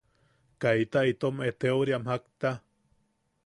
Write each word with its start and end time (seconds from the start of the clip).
–Kaita 0.59 0.99
itom 1.11 1.35
eʼeteoriam, 1.45 2.03
kaita. 2.09 2.51